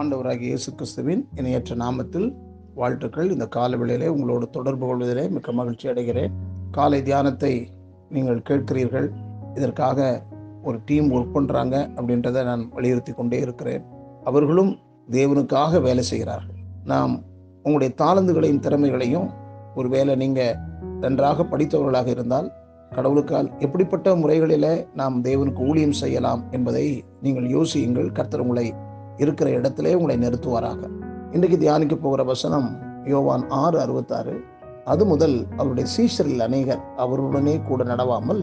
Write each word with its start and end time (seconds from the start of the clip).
ஆண்டவராகிய 0.00 0.40
இயேசு 0.40 0.74
கிறிஸ்துவின் 0.74 1.28
இணையற்ற 1.34 1.74
நாமத்தில் 1.74 2.36
வாழ்த்துக்கள். 2.74 3.30
இந்த 3.30 3.46
கால 3.46 3.76
வேளையிலே 3.76 4.08
உங்களோடு 4.08 4.50
தொடர்பு 4.50 4.86
கொள்வதிலே 4.86 5.28
மிக்க 5.28 5.52
மகிழ்ச்சி 5.52 5.88
அடைகிறேன். 5.88 6.30
காலை 6.70 7.02
தியானத்தை 7.02 7.68
நீங்கள் 8.08 8.42
கேட்கிறீர்கள். 8.48 9.12
இதற்காக 9.54 10.22
ஒரு 10.62 10.80
டீம் 10.84 11.12
ஒர்க் 11.12 11.34
பண்ணுறாங்க 11.34 11.90
அப்படின்றத 11.96 12.44
நான் 12.44 12.68
வலியுறுத்தி 12.68 13.12
கொண்டே 13.12 13.40
இருக்கிறேன். 13.40 13.84
அவர்களும் 14.24 14.78
தேவனுக்காக 15.10 15.80
வேலை 15.80 16.02
செய்கிறார்கள். 16.02 16.56
நாம் 16.84 17.22
உங்களுடைய 17.62 17.94
தாளந்துகளையும் 17.98 18.60
திறமைகளையும் 18.60 19.30
ஒருவேளை 19.74 20.14
நீங்கள் 20.14 20.56
நன்றாக 21.00 21.42
படித்தவர்களாக 21.42 22.06
இருந்தால் 22.06 22.62
கடவுளுக்கால் 22.94 23.48
எப்படிப்பட்ட 23.58 24.14
முறைகளில 24.14 24.66
நாம் 24.94 25.24
தேவனுக்கு 25.24 25.68
ஊழியம் 25.68 25.92
செய்யலாம் 25.92 26.42
என்பதை 26.50 27.04
நீங்கள் 27.20 27.44
யோசியுங்கள். 27.44 28.12
கர்த்தர் 28.12 28.40
உங்களை 28.40 28.74
இருக்கிற 29.16 29.50
இடத்திலே 29.50 29.94
உங்களை 29.94 30.28
நிறுத்துவாராக. 30.28 30.80
இன்றைக்கு 31.30 31.58
தியானிக்க 31.58 31.94
போகிற 31.96 32.24
வசனம் 32.24 32.68
யோவான் 33.04 33.48
ஆறு 33.48 33.80
அறுபத்தாறு. 33.80 34.34
அது 34.84 35.04
முதல் 35.04 35.46
அவருடைய 35.56 35.90
சீஷரில் 35.96 36.38
அநேகர் 36.38 36.82
அவருடனே 36.96 37.62
கூட 37.62 37.84
நடவாமல் 37.84 38.42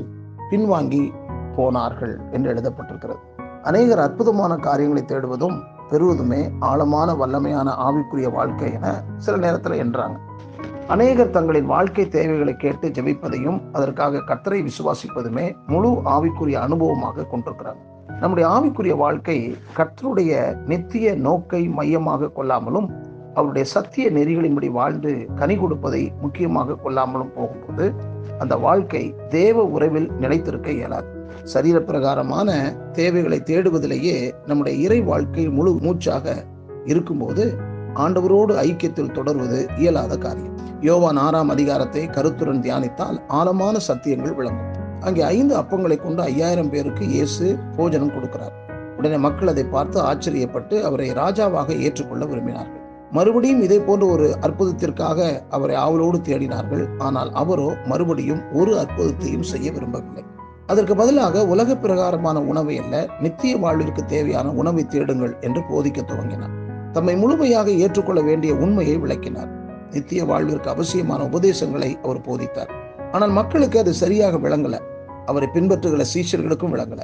பின்வாங்கி 0.50 1.04
போனார்கள் 1.56 2.20
என்று 2.32 2.54
எழுதப்பட்டிருக்கிறது. 2.54 3.22
அநேகர் 3.64 4.00
அற்புதமான 4.00 4.56
காரியங்களை 4.56 5.04
தேடுவதும் 5.08 5.58
பெறுவதுமே 5.90 6.42
ஆழமான 6.60 7.14
வல்லமையான 7.14 7.70
ஆவிக்குரிய 7.88 8.32
வாழ்க்கை 8.32 8.74
என 8.74 9.04
சில 9.18 9.38
நேரத்தில் 9.38 9.82
என்றாங்க. 9.84 10.18
அநேகர் 10.94 11.30
தங்களின் 11.30 11.66
வாழ்க்கை 11.66 12.08
தேவைகளை 12.08 12.56
கேட்டு 12.56 12.88
ஜெபிப்பதையும் 12.90 13.60
அதற்காக 13.72 14.18
கத்தரை 14.18 14.70
விசுவாசிப்பதுமே 14.70 15.46
முழு 15.68 15.90
ஆவிக்குரிய 16.06 16.58
அனுபவமாக 16.66 17.26
கொண்டிருக்கிறாங்க. 17.32 17.82
நம்முடைய 18.20 18.50
ஆவிக்குரிய 18.50 18.96
வாழ்க்கை 18.96 19.56
கர்த்தருடைய 19.78 20.32
நித்திய 20.68 21.14
நோக்கை 21.16 21.62
மையமாக 21.70 22.32
கொள்ளாமலும் 22.36 22.90
அவருடைய 23.34 23.68
சத்திய 23.68 24.12
நெறிகளின்படி 24.12 24.72
வாழ்ந்து 24.72 25.28
கனி 25.36 25.56
கொடுப்பதை 25.56 26.12
முக்கியமாக 26.22 26.78
கொள்ளாமலும் 26.84 27.34
போகும்போது 27.36 27.94
அந்த 28.40 28.58
வாழ்க்கை 28.58 29.16
தேவ 29.30 29.64
உறவில் 29.66 30.12
நிலைத்திருக்க 30.20 30.72
இயலாது. 30.72 31.10
சரீர 31.44 31.80
பிரகாரமான 31.80 32.50
தேவைகளை 32.92 33.42
தேடுவதிலேயே 33.46 34.32
நம்முடைய 34.46 34.78
இறை 34.80 35.02
வாழ்க்கை 35.02 35.50
முழு 35.50 35.74
மூச்சாக 35.82 36.46
இருக்கும்போது 36.86 37.70
ஆண்டவரோடு 37.96 38.54
ஐக்கியத்தில் 38.68 39.12
தொடர்வது 39.12 39.70
இயலாத 39.78 40.18
காரியம். 40.18 40.58
யோவான் 40.82 41.18
ஆறாம் 41.18 41.50
அதிகாரத்தை 41.50 42.10
கருத்துடன் 42.10 42.62
தியானித்தால் 42.62 43.18
ஆழமான 43.28 43.78
சத்தியங்கள் 43.88 44.36
விளங்கும். 44.36 44.70
அங்கே 45.02 45.22
ஐந்து 45.24 45.56
அப்பங்களை 45.56 45.98
கொண்டு 46.02 46.22
ஐயாயிரம் 46.22 46.70
பேருக்கு 46.70 47.06
இயேசு 47.08 47.58
போஜனம் 47.78 48.14
கொடுக்கிறார். 48.16 48.56
உடனே 48.98 49.18
மக்கள் 49.18 49.48
அதை 49.48 49.66
பார்த்து 49.66 50.00
ஆச்சரியப்பட்டு 50.00 50.84
அவரை 50.84 51.10
ராஜாவாக 51.12 51.76
ஏற்றுக்கொள்ள 51.86 52.26
விரும்பினார்கள். 52.26 52.78
மறுபடியும் 53.12 53.62
இதே 53.62 53.80
போன்ற 53.80 54.06
ஒரு 54.06 54.36
அற்புதத்திற்காக 54.42 55.42
அவரை 55.50 55.76
ஆவலோடு 55.76 56.18
தேடினார்கள். 56.18 56.84
ஆனால் 56.98 57.32
அவரோ 57.32 57.76
மறுபடியும் 57.86 58.42
ஒரு 58.54 58.74
அற்புதத்தையும் 58.80 59.50
செய்ய 59.52 59.72
விரும்பவில்லை. 59.72 60.24
அதற்கு 60.68 60.96
பதிலாக 60.96 61.46
உலக 61.46 61.76
பிரகாரமான 61.76 62.40
உணவை 62.42 62.76
அல்ல 62.78 63.08
நித்திய 63.22 63.58
வாழ்விற்கு 63.58 64.06
தேவையான 64.06 64.50
உணவை 64.52 64.86
தேடுங்கள் 64.86 65.40
என்று 65.42 65.62
போதிக்க 65.72 66.02
துவங்கினார் 66.02 66.61
தம்மை 66.92 67.16
முழுமையாக 67.16 67.72
ஏற்றுக்கொள்ள 67.72 68.22
வேண்டிய 68.22 68.56
உண்மையை 68.56 68.98
விளக்கினார். 68.98 69.52
நித்திய 69.92 70.26
வாழ்விற்கு 70.26 70.70
அவசியமான 70.70 71.24
உபதேசங்களை 71.24 71.98
அவர் 72.04 72.22
போதித்தார். 72.22 72.72
ஆனால் 73.12 73.30
மக்களுக்கு 73.30 73.80
அது 73.80 73.94
சரியாக 73.94 74.38
விளங்கல. 74.38 74.78
அவரை 75.26 75.48
பின்பற்றுகிற 75.54 76.06
சீஷர்களுக்கும் 76.14 76.74
விளங்கல. 76.74 77.00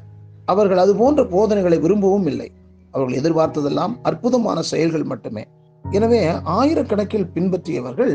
அவர்கள் 0.46 0.78
அது 0.78 0.96
போன்ற 0.96 1.26
போதனைகளை 1.26 1.80
விரும்பவும் 1.80 2.26
இல்லை. 2.26 2.52
அவர்கள் 2.92 3.20
எதிர்பார்த்ததெல்லாம் 3.22 3.94
அற்புதமான 4.02 4.62
செயல்கள் 4.62 5.04
மட்டுமே. 5.04 5.48
எனவே 5.86 6.28
ஆயிரக்கணக்கில் 6.30 7.28
பின்பற்றியவர்கள் 7.34 8.14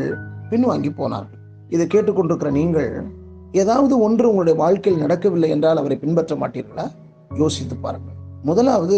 பின்வாங்கி 0.49 0.95
போனார்கள். 0.95 1.39
இதை 1.69 1.85
கேட்டுக்கொண்டிருக்கிற 1.87 2.51
நீங்கள் 2.51 3.03
ஏதாவது 3.51 3.99
ஒன்று 3.99 4.29
உங்களுடைய 4.29 4.59
வாழ்க்கையில் 4.59 5.01
நடக்கவில்லை 5.01 5.49
என்றால் 5.49 5.77
அவரை 5.77 5.97
பின்பற்ற 5.97 6.35
மாட்டீர்களா? 6.35 6.91
யோசித்து 7.35 7.75
பாருங்கள். 7.75 8.17
முதலாவது 8.43 8.97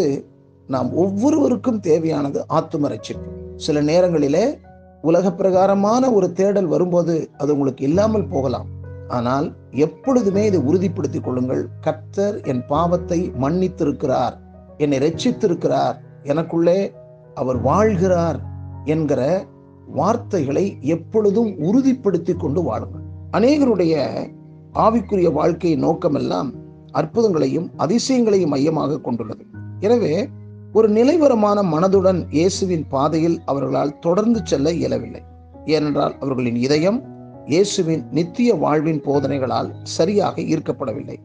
நாம் 0.66 0.88
ஒவ்வொருவருக்கும் 0.92 1.80
தேவையானது 1.80 2.38
ஆத்தும 2.48 2.88
ரட்சிப்பு 2.92 3.28
சில 3.56 3.80
நேரங்களிலே 3.80 4.46
உலக 5.02 5.32
பிரகாரமான 5.32 6.12
ஒரு 6.12 6.32
தேடல் 6.32 6.66
வரும்போது 6.66 7.14
அது 7.38 7.52
உங்களுக்கு 7.52 7.84
இல்லாமல் 7.84 8.26
போகலாம். 8.26 8.68
ஆனால் 9.08 9.46
எப்பொழுதுமே 9.70 10.46
இதை 10.46 10.60
உறுதிப்படுத்திக் 10.60 11.24
கொள்ளுங்கள். 11.24 11.68
கர்த்தர் 11.80 12.40
என் 12.40 12.62
பாவத்தை 12.66 13.18
மன்னித்திருக்கிறார். 13.40 14.34
என்னை 14.76 14.98
ரட்சித்திருக்கிறார் 14.98 15.96
எனக்குள்ளே 16.22 16.78
அவர் 17.34 17.58
வாழ்கிறார் 17.62 18.38
என்கிற 18.84 19.20
வார்த்தைகளை 19.86 20.76
எப்பொழுதும் 20.80 21.50
உறுதிப்படுத்தி 21.68 22.34
கொண்டு 22.36 22.62
வாழுங்கள். 22.62 23.04
அநேகருடைய 23.32 23.94
ஆவிக்குரிய 24.74 25.32
வாழ்க்கையின் 25.32 25.84
நோக்கமெல்லாம் 25.84 26.50
அற்புதங்களையும் 26.92 27.68
அதிசயங்களையும் 27.78 28.52
மையமாக 28.54 29.00
கொண்டுள்ளது. 29.00 29.44
எனவே 29.80 30.28
ஒரு 30.76 30.88
நிலைவரமான 30.88 31.58
மனதுடன் 31.62 32.18
இயேசுவின் 32.30 32.82
பாதையில் 32.88 33.36
அவர்களால் 33.44 33.92
தொடர்ந்து 33.98 34.40
செல்ல 34.44 34.72
இயலவில்லை. 34.72 35.22
ஏனென்றால் 35.64 36.14
அவர்களின் 36.20 36.56
இதயம் 36.56 36.98
இயேசுவின் 37.46 38.02
நித்திய 38.10 38.54
வாழ்வின் 38.54 39.00
போதனைகளால் 39.06 39.70
சரியாக 39.82 40.42
ஈர்க்கப்படவில்லை. 40.42 41.16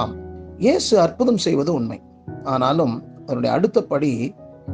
ஆம் 0.00 0.12
இயேசு 0.58 0.92
அற்புதம் 1.00 1.36
செய்வது 1.36 1.72
உண்மை. 1.74 1.98
ஆனாலும் 2.44 2.94
அவருடைய 3.26 3.54
அடுத்த 3.56 3.82
படி 3.82 4.12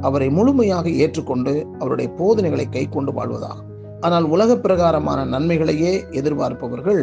அவரை 0.00 0.28
முழுமையாக 0.30 0.86
ஏற்றுக்கொண்டு 1.04 1.54
அவருடைய 1.78 2.10
போதனைகளை 2.10 2.68
கை 2.68 2.84
கொண்டு 2.88 3.12
வாழ்வதாகும் 3.12 3.70
ஆனால் 4.00 4.24
உலக 4.24 4.56
பிரகாரமான 4.56 5.24
நன்மைகளையே 5.24 5.94
எதிர்பார்ப்பவர்கள் 6.10 7.03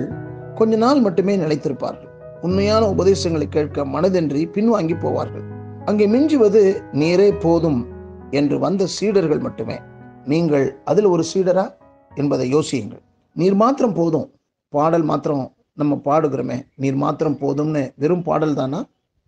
கொஞ்ச 0.56 0.76
நாள் 0.76 1.02
மட்டுமே 1.02 1.38
நிலைத்திருப்பார்கள். 1.38 2.12
உண்மையான 2.42 2.84
உபதேசங்களை 2.90 3.50
கேட்க 3.50 3.86
மனதின்றி 3.86 4.44
பின்வாங்கி 4.58 4.98
போவார்கள். 5.06 5.48
அங்கே 5.86 6.08
மிஞ்சுவது 6.08 6.82
நீரே 6.92 7.40
போதும் 7.40 7.86
என்று 8.32 8.60
வந்த 8.60 8.88
சீடர்கள் 8.88 9.40
மட்டுமே. 9.40 9.80
நீங்கள் 10.26 10.76
அதில் 10.86 11.06
ஒரு 11.06 11.24
சீடரா? 11.34 11.74
என்பதை 12.16 12.56
யோசியுங்கள். 12.56 13.00
நீர் 13.34 13.54
மாத்திரம் 13.54 13.94
போதும். 13.94 14.32
பாடல் 14.70 15.04
மாத்திரம் 15.04 15.54
நம்ம 15.74 15.96
பாடுகிறோமே. 15.96 16.62
நீர் 16.76 16.96
மாத்திரம் 16.96 17.38
போதும்னு 17.40 17.90
வெறும் 17.96 18.24
பாடல் 18.24 18.54
தானா? 18.54 18.86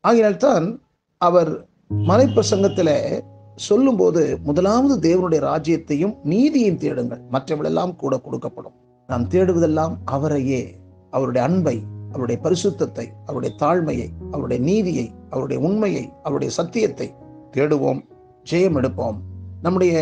ஆகினால்தான் 0.08 0.80
அவர் 1.18 1.68
மலைப்பிரசங்கத்தில் 1.98 3.22
சொல்லும்போது 3.56 4.38
முதலாவது 4.44 5.00
தேவனுடைய 5.10 5.34
ராஜ்யத்தையும் 5.34 6.16
நீதியையும் 6.24 6.78
தேடுங்கள். 6.78 7.22
மற்றவர்களெல்லாம் 7.30 7.96
கூட 7.96 8.22
கொடுக்கப்படும். 8.32 8.76
நாம் 9.08 9.28
தேடுவதெல்லாம் 9.28 9.96
அவரையே. 10.06 10.76
அவருடைய 11.12 11.48
அன்பை 11.48 11.82
அவருடைய 12.10 12.42
பரிசுத்தத்தை 12.44 13.06
அவருடைய 13.26 13.56
தாழ்மையை 13.60 14.08
அவருடைய 14.32 14.64
நீதியை 14.64 15.14
அவருடைய 15.36 15.68
உண்மையை 15.68 16.04
அவருடைய 16.24 16.54
சத்தியத்தை 16.54 17.08
தேடுவோம் 17.52 18.02
ஜெயம் 18.52 18.78
எடுப்போம் 18.80 19.18
நம்முடைய 19.62 19.96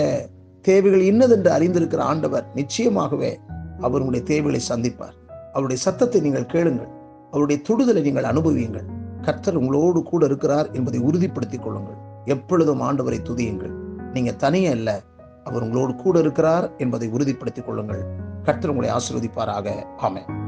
தேவைகள் 0.62 1.02
இன்னதென்று 1.02 1.52
அறிந்திருக்கிற 1.52 1.98
ஆண்டவர் 1.98 2.46
நிச்சயமாகவே 2.56 3.32
அவருடைய 3.80 4.26
தேவைகளை 4.26 4.60
சந்திப்பார். 4.70 5.16
அவருடைய 5.52 5.82
சத்தத்தை 5.82 6.22
நீங்கள் 6.22 6.46
கேளுங்கள். 6.46 6.90
அவருடைய 7.32 7.62
தொடுதலை 7.70 8.02
நீங்கள் 8.02 8.24
அனுபவியுங்கள். 8.24 8.88
கர்த்தர் 9.22 9.56
உங்களோடு 9.56 10.04
கூட 10.04 10.26
இருக்கிறார் 10.26 10.72
என்பதை 10.72 11.00
உறுதிப்படுத்திக் 11.00 11.64
கொள்ளுங்கள். 11.64 11.98
எப்பொழுதும் 12.26 12.82
ஆண்டவரை 12.82 13.20
துதியுங்கள். 13.30 13.74
நீங்க 14.14 14.32
தனியே 14.32 14.68
அல்ல 14.68 15.02
அவர் 15.44 15.64
உங்களோடு 15.64 15.96
கூட 15.96 16.20
இருக்கிறார் 16.20 16.76
என்பதை 16.78 17.08
உறுதிப்படுத்திக் 17.08 17.66
கொள்ளுங்கள். 17.66 18.04
கர்த்தர் 18.44 18.72
உங்களை 18.72 18.90
ஆசிர்வதிப்பாராக. 18.96 19.68
ஆமென். 19.98 20.42